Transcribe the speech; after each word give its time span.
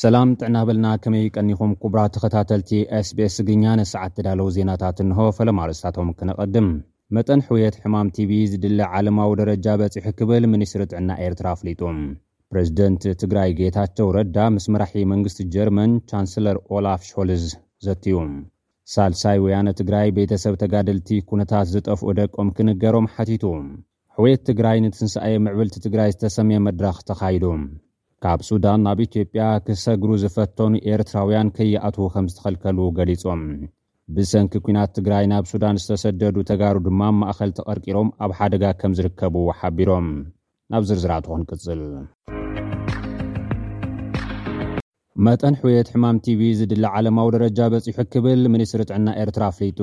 ሰላም 0.00 0.30
ጥዕና 0.40 0.58
በልና 0.68 0.86
ከመይ 1.02 1.26
ቀኒኹም 1.36 1.70
ቅቡራ 1.82 1.98
ተኸታተልቲ 2.14 2.70
ስቤስ 3.08 3.34
ስግኛ 3.38 3.62
ነሰዓት 3.80 4.12
ዘዳለዉ 4.18 4.48
ዜናታት 4.56 4.98
እንሆ 5.04 5.18
ፈለምርስታቶም 5.36 6.08
ክነቐድም 6.18 6.66
መጠን 7.16 7.40
ሕውየት 7.46 7.76
ሕማም 7.82 8.08
ቲቪ 8.16 8.32
ዝድሊ 8.52 8.80
ዓለማዊ 8.98 9.30
ደረጃ 9.40 9.66
በፂሑ 9.82 10.06
ክብል 10.18 10.46
ሚኒስትሪ 10.54 10.82
ጥዕና 10.90 11.08
ኤርትራ 11.26 11.46
ኣፍሊጡ 11.56 11.80
ፕረዚደንት 12.50 13.04
ትግራይ 13.22 13.50
ጌታቸው 13.60 14.10
ረዳ 14.18 14.36
ምስ 14.56 14.66
መራሒ 14.74 15.04
መንግስቲ 15.12 15.40
ጀርመን 15.54 15.94
ቻንሰለር 16.12 16.58
ኦላፍ 16.78 17.00
ሾልዝ 17.12 17.46
ዘትዩ 17.86 18.18
ሳልሳይ 18.96 19.40
ውያነ 19.46 19.68
ትግራይ 19.80 20.08
ቤተሰብ 20.20 20.54
ተጋድልቲ 20.64 21.08
ኩነታት 21.32 21.70
ዝጠፍኡ 21.74 22.06
ደቆም 22.20 22.50
ክንገሮም 22.58 23.10
ሓቲቱ 23.14 23.46
ሕውየት 24.18 24.44
ትግራይ 24.50 24.78
ንትንሳኣየ 24.88 25.42
ምዕብልቲ 25.48 25.76
ትግራይ 25.88 26.12
ዝተሰሜ 26.16 26.52
መድረኽ 26.68 26.98
ተኻይዱ 27.12 27.44
ካብ 28.24 28.40
ሱዳን 28.48 28.80
ናብ 28.86 28.98
ኢትዮጵያ 29.04 29.42
ክሰግሩ 29.64 30.10
ዝፈተኑ 30.22 30.72
ኤርትራውያን 30.92 31.48
ከይኣትዉ 31.56 32.04
ከም 32.12 32.26
ዝተኸልከሉ 32.32 32.78
ገሊጾም 32.98 33.40
ብሰንኪ 34.16 34.52
ኲናት 34.66 34.90
ትግራይ 34.96 35.24
ናብ 35.32 35.44
ሱዳን 35.50 35.80
ዝተሰደዱ 35.82 36.36
ተጋሩ 36.50 36.76
ድማ 36.86 37.02
ማእኸል 37.20 37.50
ተቐርቂሮም 37.58 38.08
ኣብ 38.24 38.32
ሓደጋ 38.38 38.64
ከም 38.80 38.92
ዝርከብዎ 38.98 39.44
ሓቢሮም 39.60 40.06
ናብ 40.72 40.82
ዝርዝራቶ 40.90 41.26
ኽን 41.32 41.42
ቅጽል 41.50 41.82
መጠን 45.26 45.54
ሕውየት 45.60 45.90
ሕማም 45.96 46.16
ቲቪ 46.24 46.40
ዝድሊ 46.60 46.84
ዓለማዊ 46.96 47.28
ደረጃ 47.36 47.58
በፂሑ 47.74 47.98
ክብል 48.14 48.40
ምንስትሪ 48.54 48.82
ጥዕና 48.90 49.08
ኤርትራ 49.24 49.42
ኣፍለጡ 49.52 49.80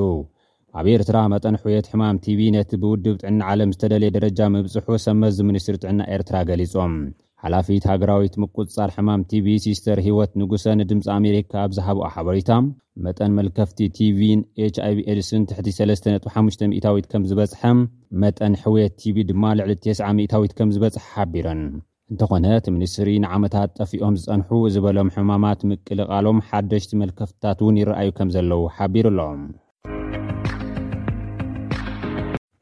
ኣብ 0.79 0.87
ኤርትራ 0.95 1.15
መጠን 1.33 1.55
ሕውየት 1.61 1.87
ሕማም 1.93 2.17
ቲቪ 2.25 2.39
ነቲ 2.57 2.71
ብውድብ 2.83 3.15
ጥዕና 3.21 3.39
ዓለም 3.51 3.73
ዝተደልየ 3.77 4.09
ደረጃ 4.17 4.39
ምብጽሑ 4.55 4.87
ሰመዚ 5.07 5.37
ሚኒስትሪ 5.51 5.75
ጥዕና 5.85 6.01
ኤርትራ 6.17 6.35
ገሊጾም 6.51 6.93
ሓላፊት 7.45 7.83
ሃገራዊት 7.91 8.35
ምቁፅፃር 8.41 8.89
ሕማም 8.95 9.21
ቲቪ 9.29 9.45
ሲስተር 9.63 9.97
ሂወት 10.05 10.31
ንጉሰ 10.41 10.65
ንድምፂ 10.81 11.05
ኣሜሪካ 11.15 11.51
ኣብ 11.63 11.71
ዝሃብኦ 11.77 12.05
ሓበሬታ 12.15 12.51
መጠን 13.05 13.31
መልከፍቲ 13.39 13.79
ቲቪን 13.97 14.39
h 14.73 14.77
iv 14.91 14.97
ኤዲስን 15.11 15.43
35 15.51 16.63
ሚታዊት 16.73 17.07
ከም 17.13 17.23
ዝበጽሐ 17.31 17.61
መጠን 18.23 18.53
ሕውየት 18.61 18.93
ቲቪ 19.01 19.17
ድማ 19.31 19.43
ልዕሊ 19.59 19.73
9ስ0 19.87 20.13
ሚታዊት 20.19 20.53
ከም 20.59 20.71
ዝበጽሐ 20.75 21.03
ሓቢረን 21.15 21.63
እንተኾነቲ 22.13 22.65
ምኒስትሪ 22.77 23.09
ንዓመታት 23.25 23.69
ጠፊኦም 23.79 24.17
ዝፀንሑ 24.23 24.51
ዝበሎም 24.75 25.13
ሕማማት 25.17 25.59
ምቅልቓሎም 25.71 26.39
ሓደሽቲ 26.51 26.91
መልከፍትታት 27.03 27.59
እውን 27.65 27.81
ይረኣዩ 27.81 28.09
ከም 28.19 28.31
ዘለዉ 28.37 28.63
ሓቢሩ 28.77 29.05
ኣሎም 29.13 29.43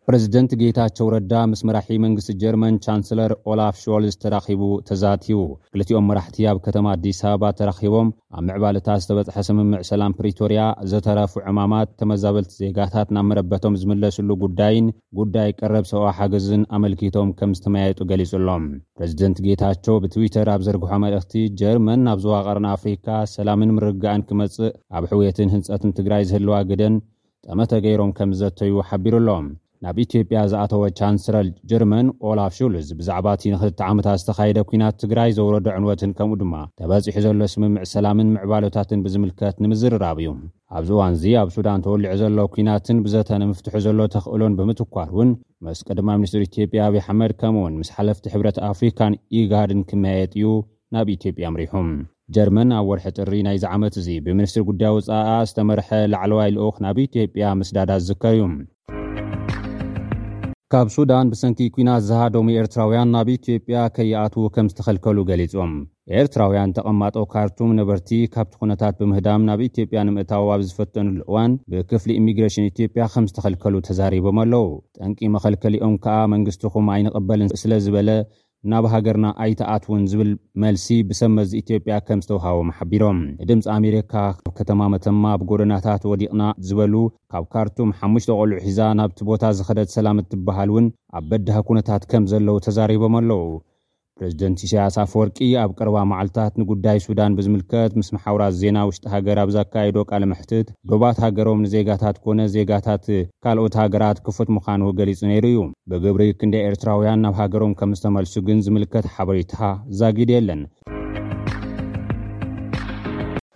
ፕረዚደንት 0.10 0.52
ጌታቸው 0.60 1.08
ረዳ 1.14 1.34
ምስ 1.50 1.60
መራሒ 1.68 1.98
መንግስቲ 2.04 2.32
ጀርመን 2.42 2.78
ቻንሰለር 2.84 3.32
ኦላፍ 3.54 3.76
ሾልስ 3.82 4.16
ተራኺቡ 4.24 4.62
ተዛትው 4.88 5.42
ክልቲኦም 5.74 6.08
መራሕቲ 6.10 6.38
ኣብ 6.52 6.60
ከተማ 6.68 6.86
ኣዲስ 6.96 7.20
ኣበባ 7.30 7.50
ተራኺቦም 7.60 8.08
ኣብ 8.38 8.42
ምዕባልታት 8.48 9.02
ዝተበፅሐ 9.04 9.36
ስምምዕ 9.50 9.82
ሰላም 9.92 10.16
ፕሪቶርያ 10.20 10.62
ዘተረፉ 10.94 11.36
ዕማማት 11.52 11.92
ተመዛበልቲ 12.02 12.52
ዜጋታት 12.64 13.12
ናብ 13.18 13.26
መረበቶም 13.34 13.76
ዝምለስሉ 13.84 14.30
ጉዳይን 14.46 14.88
ጉዳይ 15.22 15.50
ቀረብ 15.62 15.86
ሰብ 15.92 16.06
ሓገዝን 16.20 16.64
ኣመልኪቶም 16.80 17.30
ከም 17.42 17.54
ዝተመያየጡ 17.60 18.00
ገሊጹ 18.14 18.34
ሎም 18.50 18.66
ፕረዚደንት 18.98 19.40
ጌታቸው 19.48 20.02
ብትዊተር 20.06 20.52
ኣብ 20.58 20.64
ዘርግሖ 20.70 20.94
መልእክቲ 21.08 21.36
ጀርመን 21.62 22.10
ኣብ 22.14 22.20
ዞዋ 22.28 22.40
ቐርን 22.48 22.68
ኣፍሪካ 22.76 23.08
ሰላምን 23.38 23.76
ምርጋአን 23.80 24.26
ክመፅእ 24.32 24.72
ኣብ 24.98 25.06
ሕውየትን 25.14 25.52
ህንፀትን 25.56 25.96
ትግራይ 26.02 26.26
ዝህልዋ 26.32 26.58
ግደን 26.72 26.98
ጠመተ 27.50 27.72
ገይሮም 27.88 28.14
ከም 28.20 28.32
ዘተዩ 28.42 28.74
ሓቢሩ 28.90 29.16
ኣሎም 29.24 29.46
ናብ 29.86 29.98
ኢትዮጵያ 30.04 30.40
ዝኣተወ 30.50 30.82
ቻንሰረል 30.98 31.48
ጀርመን 31.70 32.08
ኦላፍ 32.32 32.52
ሹሉዝ 32.58 32.90
ብዛዕባ 32.98 33.28
እቲ 33.36 33.44
ን 33.52 33.56
2ልተ 33.62 33.80
ዓመታት 33.92 34.20
ዝተኻየደ 34.22 34.60
ኩናት 34.70 34.96
ትግራይ 35.04 35.30
ዘውረዶ 35.38 35.68
ዕንወትን 35.78 36.12
ከምኡ 36.18 36.36
ድማ 36.42 36.54
ተበፂሑ 36.80 37.22
ዘሎ 37.26 37.40
ስምምዕ 37.54 37.84
ሰላምን 37.94 38.28
ምዕባሎታትን 38.36 39.00
ብዝምልከት 39.06 39.56
ንምዝርራብ 39.64 40.20
እዩ 40.24 40.30
ኣብዚ 40.78 40.90
እዋን 40.96 41.16
እዚ 41.18 41.24
ኣብ 41.42 41.50
ሱዳን 41.56 41.84
ተወልዑ 41.86 42.06
ዘሎ 42.22 42.38
ኩናትን 42.56 42.98
ብዘተንምፍትሑ 43.06 43.76
ዘሎ 43.86 44.00
ተኽእሎን 44.16 44.58
ብምትኳር 44.60 45.10
እውን 45.16 45.32
መስ 45.68 45.80
ቀድማ 45.88 46.10
ሚኒስትር 46.24 46.44
ኢትዮጵያ 46.50 46.80
ኣብይ 46.90 47.04
ሓመድ 47.08 47.34
ከምኡ 47.42 47.64
ውን 47.66 47.80
ምስ 47.82 47.90
ሓለፍቲ 47.96 48.26
ሕብረት 48.36 48.60
ኣፍሪካን 48.72 49.16
ኢጋድን 49.40 49.82
ክመያየጥ 49.92 50.32
እዩ 50.40 50.52
ናብ 50.98 51.10
ኢትዮጵያ 51.18 51.46
ምሪሑም 51.56 51.90
ጀርመን 52.38 52.70
ኣብ 52.82 52.86
ወርሒ 52.92 53.06
ጥሪ 53.18 53.32
ናይዚ 53.50 53.64
ዓመት 53.78 53.94
እዚ 54.02 54.08
ብምኒስትሪ 54.28 54.62
ጉዳይ 54.70 54.92
ወፃኣ 54.98 55.26
ዝተመርሐ 55.52 55.90
ላዕለዋይ 56.16 56.52
ልኡኽ 56.58 56.78
ናብ 56.88 57.00
ኢትዮጵያ 57.08 57.46
ምስዳዳ 57.62 57.92
ዝዝከር 58.04 58.34
እዩ 58.38 58.44
ካብ 60.74 60.88
ሱዳን 60.96 61.30
ብሰንኪ 61.32 61.62
ኩናት 61.76 62.02
ዝሃደሚ 62.10 62.46
ኤርትራውያን 62.60 63.10
ናብ 63.14 63.30
ኢትዮጵያ 63.34 63.78
ከይኣትዉ 63.96 64.44
ከም 64.56 64.68
ዝተኸልከሉ 64.72 65.18
ገሊፆም 65.30 65.74
ኤርትራውያን 66.20 66.74
ተቐማጦ 66.78 67.16
ካርቱም 67.34 67.72
ነበርቲ 67.80 68.12
ካብቲ 68.34 68.54
ኩነታት 68.62 68.96
ብምህዳም 69.00 69.46
ናብ 69.50 69.62
ኢትዮጵያ 69.68 70.02
ንምእታዊ 70.10 70.46
ኣብዝፈጠኑሉ 70.56 71.18
እዋን 71.28 71.56
ብክፍሊ 71.74 72.12
ኢሚግሬሽን 72.22 72.70
ኢትዮጵያ 72.72 73.06
ከም 73.16 73.28
ዝተኸልከሉ 73.32 73.74
ተዛሪቦም 73.88 74.40
ኣለዉ 74.44 74.64
ጠንቂ 75.00 75.20
መኸልከሊኦም 75.36 75.98
ከዓ 76.06 76.16
መንግስትኹም 76.36 76.88
ኣይንቕበልን 76.96 77.52
ስለ 77.64 77.72
ዝበለ 77.88 78.10
ናብ 78.72 78.86
ሃገርና 78.94 79.28
ኣይተኣትውን 79.44 80.02
ዝብል 80.10 80.32
መልሲ 80.64 80.88
ብሰመዚ 81.10 81.52
ኢትዮጵያ 81.62 81.94
ከም 82.08 82.20
ዝተውሃቦም 82.24 82.70
ሓቢሮም 82.78 83.20
ድምፂ 83.50 83.64
ኣሜሪካ 83.78 84.14
ኣብ 84.32 84.52
ከተማ 84.60 84.82
መተማ 84.94 85.24
ብ 85.42 85.48
ጎደናታት 85.52 86.04
ወዲቕና 86.12 86.44
ዝበሉ 86.68 86.94
ካብ 87.34 87.46
ካርቱም 87.56 87.92
5ሙሽ 88.02 88.26
ቆልዑ 88.38 88.60
ሒዛ 88.68 88.80
ናብቲ 89.00 89.20
ቦታ 89.32 89.44
ዝኸደት 89.60 89.96
ሰላም 89.98 90.22
እትበሃል 90.24 90.72
እውን 90.74 90.88
ኣብ 91.20 91.26
በድሃ 91.32 91.56
ኩነታት 91.72 92.06
ከም 92.14 92.26
ዘለዉ 92.34 92.58
ተዛሪቦም 92.68 93.16
ኣለዉ 93.22 93.44
ሬዚደንት 94.24 94.60
እስያሳ 94.66 94.96
ፍወርቂ 95.12 95.38
ኣብ 95.64 95.72
ቀርባ 95.78 95.98
መዓልታት 96.12 96.54
ንጉዳይ 96.62 96.98
ሱዳን 97.06 97.36
ብዝምልከት 97.38 97.92
ምስ 98.00 98.10
ማሓወራት 98.16 98.54
ዜና 98.62 98.78
ውሽጢ 98.90 99.06
ሃገር 99.14 99.38
ኣብ 99.44 99.50
ዘካየዶ 99.58 99.98
ቃል 100.10 100.24
ምሕትት 100.32 100.68
ዶባት 100.90 101.18
ሃገሮም 101.24 101.64
ንዜጋታት 101.66 102.18
ኮነ 102.26 102.40
ዜጋታት 102.56 103.06
ካልኦት 103.46 103.76
ሃገራት 103.82 104.18
ክፉት 104.28 104.50
ምዃኑ 104.58 104.82
ገሊጹ 105.00 105.20
ነይሩ 105.32 105.46
እዩ 105.54 105.62
ብግብሪ 105.94 106.24
ክንደ 106.42 106.56
ኤርትራውያን 106.70 107.22
ናብ 107.28 107.36
ሃገሮም 107.42 107.74
ከም 107.82 107.94
ዝተመልሱ 108.00 108.36
ግን 108.50 108.62
ዝምልከት 108.68 109.08
ሓበሬታ 109.16 109.56
ዛጊድ 110.02 110.32
የለን 110.36 110.62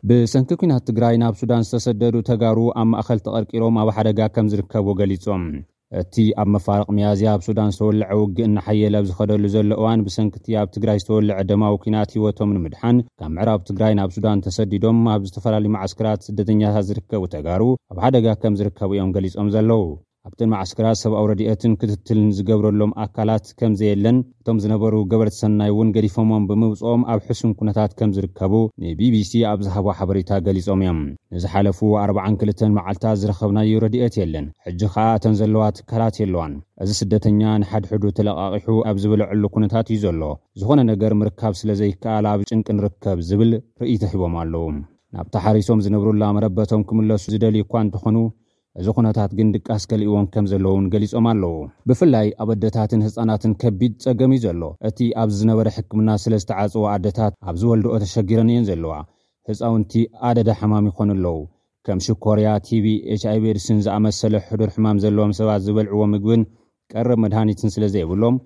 ብሰንኪ 0.10 0.50
ኩናት 0.64 0.84
ትግራይ 0.90 1.16
ናብ 1.26 1.36
ሱዳን 1.44 1.64
ዝተሰደዱ 1.68 2.16
ተጋሩ 2.32 2.58
ኣብ 2.82 2.88
ማእኸል 2.96 3.20
ተቐርቂሮም 3.28 3.80
ኣብ 3.84 3.90
ሓደጋ 4.00 4.20
ከም 4.36 4.50
ዝርከቡ 4.54 4.88
ገሊፆም 5.00 5.44
እቲ 6.02 6.16
ኣብ 6.42 6.48
መፋርቅ 6.54 6.88
መያዝያ 6.96 7.30
ኣብ 7.36 7.42
ሱዳን 7.48 7.70
ዝተወልዐ 7.74 8.08
ውግእ 8.20 8.46
እናሓየል 8.48 8.96
ኣብ 9.00 9.06
ዝኸደሉ 9.10 9.44
ዘሎ 9.54 9.70
እዋን 9.80 10.04
ብሰንክቲ 10.08 10.46
ኣብ 10.62 10.70
ትግራይ 10.76 10.98
ዝተወልዐ 11.02 11.38
ደማዊ 11.50 11.76
ኪናት 11.84 12.10
ሂወቶም 12.16 12.54
ንምድሓን 12.56 12.98
ካብ 13.20 13.32
ምዕራብ 13.36 13.62
ትግራይ 13.70 13.94
ናብ 14.00 14.12
ሱዳን 14.18 14.44
ተሰዲዶም 14.48 15.00
ኣብ 15.14 15.22
ዝተፈላለዩ 15.30 15.72
ማዓስከራት 15.76 16.26
ስደተኛታት 16.28 16.88
ዝርከቡ 16.90 17.24
ተጋሩ 17.36 17.62
ኣብ 17.94 18.00
ሓደጋ 18.06 18.28
ከም 18.44 18.58
ዝርከቡ 18.62 18.92
እዮም 18.98 19.14
ገሊፆም 19.18 19.50
ዘለዉ 19.56 19.82
ኣብትን 20.28 20.50
ማዓስከራት 20.52 20.98
ሰብኣዊ 21.02 21.26
ረድኤትን 21.30 21.74
ክትትልን 21.80 22.30
ዝገብረሎም 22.36 22.92
ኣካላት 23.04 23.46
ከምዘየለን 23.60 24.18
እቶም 24.42 24.58
ዝነበሩ 24.64 24.94
ገበር 25.12 25.30
ተሰናይ 25.34 25.70
እውን 25.74 25.90
ገዲፎሞም 25.96 26.46
ብምብፅኦም 26.50 27.02
ኣብ 27.14 27.20
ሕሱም 27.28 27.52
ኩነታት 27.60 27.92
ከም 28.00 28.12
ዝርከቡ 28.16 28.54
ንቢቢሲ 28.84 29.34
ኣብ 29.52 29.60
ዛሃቦ 29.66 29.88
ሓበሬታ 30.00 30.32
ገሊፆም 30.46 30.80
እዮም 30.84 31.00
ንዝሓለፉ 31.36 31.80
42ል 32.04 32.72
መዓልታት 32.78 33.20
ዝረኸብናዩ 33.24 33.72
ረድኤት 33.86 34.16
የለን 34.22 34.46
ሕጂ 34.70 34.82
ከዓ 34.96 35.04
እተን 35.18 35.36
ዘለዋ 35.42 35.64
ትካላት 35.80 36.16
የለዋን 36.22 36.56
እዚ 36.86 36.90
ስደተኛ 37.02 37.42
ንሓድሕዱ 37.64 38.04
ተለቓቂሑ 38.20 38.74
ኣብ 38.92 38.98
ዝበልዐሉ 39.04 39.44
ኩነታት 39.58 39.86
እዩ 39.92 39.98
ዘሎ 40.06 40.24
ዝኾነ 40.62 40.80
ነገር 40.92 41.14
ምርካብ 41.22 41.54
ስለ 41.62 41.70
ዘይከኣል 41.82 42.28
ኣብ 42.34 42.42
ጭንቅ 42.50 42.68
ንርከብ 42.80 43.20
ዝብል 43.30 43.54
ርኢቶ 43.84 44.02
ሂቦም 44.14 44.36
ኣለዉ 44.46 44.64
ናብቲ 45.18 45.36
ሓሪሶም 45.46 45.80
ዝነብሩላ 45.88 46.24
መረበቶም 46.38 46.82
ክምለሱ 46.88 47.24
ዝደልዩ 47.36 47.62
እኳ 47.68 47.74
እንትኾኑ 47.86 48.18
እዚ 48.80 48.88
ኩነታት 48.96 49.32
ግን 49.38 49.50
ድቃስ 49.56 49.84
ገሊእዎም 49.92 50.26
ከም 50.32 50.46
ዘለዎ 50.52 50.72
ውን 50.78 50.88
ገሊፆም 50.94 51.26
ኣለዉ 51.32 51.52
ብፍላይ 51.90 52.28
ኣበ 52.44 52.50
ኣደታትን 52.56 53.02
ህፃናትን 53.06 53.52
ከቢድ 53.62 53.94
ፀገም 54.06 54.32
እዩ 54.36 54.42
ዘሎ 54.46 54.64
እቲ 54.90 54.98
ኣብ 55.22 55.30
ዝነበረ 55.38 55.68
ሕክምና 55.76 56.10
ስለ 56.24 56.34
ዝተዓፅዎ 56.44 56.84
ኣደታት 56.94 57.34
ኣብ 57.50 57.56
ዝወልድኦ 57.62 57.94
ተሸጊረን 58.04 58.50
እዮን 58.54 58.66
ዘለዋ 58.70 58.94
ህፃውንቲ 59.50 59.92
ኣደዳ 60.30 60.50
ሕማም 60.62 60.88
ይኮኑ 60.90 61.10
ኣለዉ 61.18 61.34
ከምሽ 61.88 62.08
ኮርያ 62.26 62.50
ቲቪ 62.68 62.86
h 63.20 63.24
ኣይv 63.32 63.44
ድስን 63.58 63.80
ዝኣመሰለ 63.86 64.36
ሕዱር 64.50 64.70
ሕማም 64.76 65.00
ዘለዎም 65.06 65.34
ሰባት 65.40 65.62
ዝበልዕዎ 65.68 66.04
ምግብን 66.14 66.44
ቀረብ 66.92 67.20
መድሃኒትን 67.26 67.72
ስለ 67.76 67.84
ዘይብሎም 67.96 68.38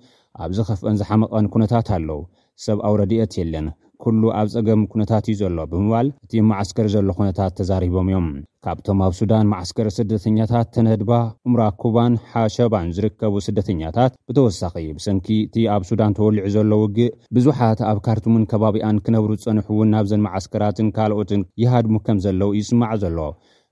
ኣብ 0.44 0.50
ዝከፍአን 0.58 0.98
ዝሓመቐን 1.02 1.46
ኩነታት 1.54 1.88
ኣለው 1.96 2.20
ሰብ 2.66 2.78
ኣውረድአት 2.88 3.32
የለና 3.40 3.68
ኩሉ 4.04 4.22
ኣብ 4.40 4.46
ፀገም 4.54 4.80
ኩነታት 4.92 5.24
እዩ 5.30 5.36
ዘሎ 5.40 5.58
ብምባል 5.72 6.06
እቲ 6.24 6.32
የመዓስከሪ 6.38 6.86
ዘሎ 6.94 7.08
ኩነታት 7.18 7.52
ተዛሪቦም 7.58 8.08
እዮም 8.10 8.28
ካብቶም 8.64 8.98
ኣብ 9.06 9.12
ሱዳን 9.18 9.48
ማዓስከረ 9.52 9.88
ስደተኛታት 9.96 10.66
ተነድባ 10.74 11.10
እሙራ 11.46 11.62
ኩባን 11.82 12.14
ሓሸባን 12.32 12.88
ዝርከቡ 12.96 13.34
ስደተኛታት 13.46 14.12
ብተወሳኺ 14.30 14.74
ብሰንኪ 14.98 15.28
እቲ 15.46 15.56
ኣብ 15.74 15.84
ሱዳን 15.90 16.16
ተወልዑ 16.18 16.46
ዘሎ 16.56 16.72
ውግእ 16.82 17.14
ብዙሓት 17.36 17.80
ኣብ 17.90 18.00
ካርቱምን 18.06 18.46
ከባቢኣን 18.52 19.02
ክነብሩ 19.06 19.30
ዝፀንሕ 19.42 19.68
እውን 19.76 19.92
ናብዘን 19.96 20.24
ማዓስከራትን 20.28 20.90
ካልኦትን 20.98 21.44
ይሃድሙ 21.64 21.96
ከም 22.08 22.20
ዘለዉ 22.26 22.50
ይፅማዕ 22.60 22.94
ዘሎ 23.04 23.18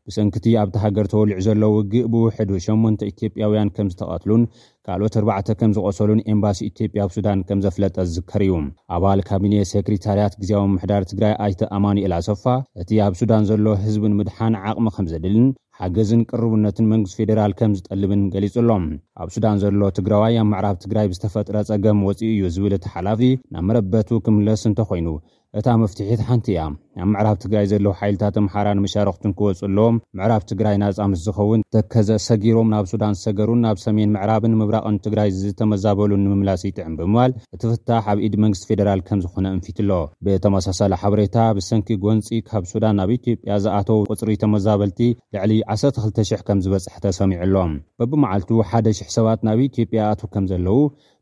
ብሰንክቲ 0.09 0.47
ኣብቲ 0.61 0.77
ሃገር 0.83 1.07
ተወሉዑ 1.13 1.39
ዘሎ 1.47 1.63
ውግእ 1.77 2.05
ብውሕዱ 2.13 2.51
8ን 2.67 2.95
ኢትዮጵያውያን 3.11 3.71
ከም 3.77 3.89
ዝተቐትሉን 3.93 4.43
ካልኦት 4.87 5.17
4 5.23 5.51
ከም 5.61 5.73
ዝቆሰሉን 5.77 6.21
ኤምባሲ 6.35 6.59
ኢትዮጵያ 6.71 7.01
ኣብ 7.07 7.11
ሱዳን 7.17 7.41
ከም 7.49 7.59
ዘፍለጠ 7.65 7.97
ዝዝከር 8.11 8.43
እዩ 8.47 8.55
ኣባል 8.97 9.21
ካቢነ 9.29 9.55
ሴክሬታርያት 9.73 10.37
ግዜዊ 10.43 10.63
ምሕዳር 10.77 11.03
ትግራይ 11.11 11.35
ኣይተ 11.47 11.61
ኣማኒ 11.79 11.99
ኤልኣሰፋ 12.07 12.45
እቲ 12.83 12.91
ኣብ 13.07 13.15
ሱዳን 13.21 13.47
ዘሎ 13.51 13.67
ህዝብን 13.85 14.17
ምድሓን 14.21 14.57
ዓቕሚ 14.69 14.89
ከም 14.99 15.09
ዘድልን 15.15 15.49
ሓገዝን 15.81 16.23
ቅርብነትን 16.31 16.87
መንግስት 16.93 17.15
ፌደራል 17.19 17.53
ከም 17.59 17.73
ዝጠልብን 17.79 18.23
ገሊጹ 18.35 18.55
ኣሎም 18.63 18.87
ኣብ 19.23 19.29
ሱዳን 19.35 19.61
ዘሎ 19.65 19.81
ትግራዋይ 19.99 20.39
ኣብ 20.43 20.49
መዕራብ 20.53 20.79
ትግራይ 20.85 21.07
ብዝተፈጥረ 21.11 21.57
ጸገም 21.69 22.01
ወፂኡ 22.09 22.31
እዩ 22.37 22.47
ዝብል 22.55 22.75
እቲ 22.79 22.87
ሓላፊ 22.95 23.21
ናብ 23.57 23.65
መረበቱ 23.69 24.09
ክምለስ 24.27 24.63
እንተኮይኑ 24.71 25.09
እታ 25.59 25.69
መፍትሒት 25.83 26.21
ሓንቲ 26.29 26.47
እያ 26.53 26.63
ኣብ 27.03 27.07
ምዕራብ 27.13 27.37
ትግራይ 27.43 27.67
ዘለዉ 27.71 27.93
ሓይልታት 28.01 28.35
ኣምሓራ 28.41 28.67
ንመሻርክቱን 28.79 29.33
ክበፅሎም 29.39 29.95
ምዕራብ 30.19 30.43
ትግራይ 30.51 30.75
ናፃምስ 30.83 31.21
ዝኸውን 31.27 31.61
ተከዘ 31.75 32.09
ሰጊሮም 32.27 32.69
ናብ 32.75 32.87
ሱዳን 32.91 33.15
ሰገሩን 33.23 33.61
ናብ 33.67 33.77
ሰሜን 33.85 34.11
ምዕራብን 34.17 34.57
ምብራቕን 34.61 34.97
ትግራይ 35.07 35.29
ዝተመዛበሉ 35.45 36.11
ንምምላስ 36.25 36.63
ይጥዕም 36.69 36.95
ብምባል 36.99 37.33
እት 37.57 37.63
ፍታሕ 37.73 38.05
ኣብ 38.13 38.19
ኢድ 38.27 38.35
መንግስቲ 38.45 38.67
ፌደራል 38.71 39.01
ከም 39.11 39.21
ዝኾነ 39.25 39.47
እንፊትሎ 39.57 39.91
ብተመሳሳለ 40.27 40.93
ሓበሬታ 41.05 41.37
ብሰንኪ 41.59 41.89
ጎንፂ 42.05 42.29
ካብ 42.51 42.67
ሱዳን 42.73 42.97
ናብ 43.01 43.13
ኢትጵያ 43.19 43.57
ዝኣተዉ 43.67 44.01
ቁፅሪ 44.13 44.31
ተመዛበልቲ 44.45 45.01
ልዕሊ 45.37 45.55
12,00 45.77 46.45
ከም 46.49 46.61
ዝበፅሕተሰሚዑሎም 46.67 47.73
በብመዓልቱ 48.01 48.51
ሓደ 48.73 48.87
00 49.03 49.17
ሰባት 49.17 49.41
ናብ 49.51 49.61
ኢትዮጵያ 49.71 49.99
ኣት 50.15 50.25
ከም 50.35 50.47
ዘለው 50.53 50.81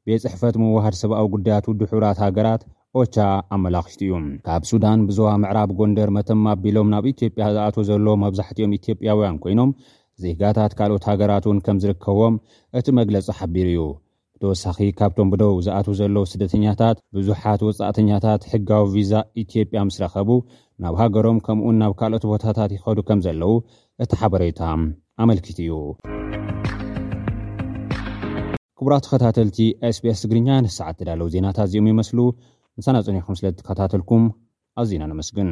ቤት 0.08 0.20
ፅሕፈት 0.26 0.56
ምዋሃድ 0.64 0.96
ሰብኣዊ 1.04 1.26
ጉዳያት 1.36 1.68
ድሑራት 1.82 2.18
ሃገራት 2.26 2.62
ኦቻ 3.00 3.16
ኣመላኽት 3.54 3.94
እዩ 4.04 4.12
ካብ 4.46 4.62
ሱዳን 4.70 5.00
ብዞባ 5.08 5.30
ምዕራብ 5.42 5.70
ጎንደር 5.78 6.10
መተማ 6.16 6.44
ኣቢሎም 6.56 6.88
ናብ 6.92 7.04
ኢትዮጵያ 7.12 7.46
ዝኣትዉ 7.56 7.82
ዘለዎ 7.88 8.14
መብዛሕቲኦም 8.24 8.72
ኢትዮጵያውያን 8.76 9.36
ኮይኖም 9.44 9.70
ዜጋታት 10.24 10.72
ካልኦት 10.78 11.04
ሃገራት 11.10 11.44
እውን 11.48 11.58
ከም 11.66 11.80
ዝርከብዎም 11.84 12.36
እቲ 12.80 12.86
መግለፂ 13.00 13.26
ሓቢሩ 13.38 13.66
እዩ 13.72 13.82
ብተወሳኺ 14.38 14.78
ካብቶም 15.00 15.28
ብደው 15.34 15.52
ዝኣትዉ 15.66 15.94
ዘለዉ 16.00 16.24
ስደተኛታት 16.32 16.96
ብዙሓት 17.18 17.60
ወፃእተኛታት 17.68 18.42
ሕጋዊ 18.54 18.84
ቪዛ 18.96 19.12
ኢትዮጵያ 19.44 19.82
ምስ 19.90 19.98
ረኸቡ 20.04 20.30
ናብ 20.84 20.96
ሃገሮም 21.02 21.38
ከምኡን 21.48 21.76
ናብ 21.82 21.92
ካልኦት 22.00 22.24
ቦታታት 22.32 22.72
ይኸዱ 22.78 22.98
ከም 23.10 23.20
ዘለዉ 23.28 23.52
እቲ 24.06 24.10
ሓበሬታ 24.22 24.60
ኣመልኪት 25.24 25.60
እዩ 25.64 25.74
ክቡራ 28.78 28.94
ተከታተልቲ 29.04 29.58
sቢs 29.96 30.18
ትግርኛ 30.22 30.48
ንስሰዓት 30.64 30.96
ተዳለዉ 31.00 31.26
ዜናታት 31.34 31.66
እዚኦም 31.68 31.86
ይመስሉ 31.90 32.18
ንሳናፀኒኩም 32.80 33.36
ስለ 33.38 33.44
ዝትከታተልኩም 33.52 34.24
ኣዝና 34.80 35.02
ንመስግን 35.14 35.50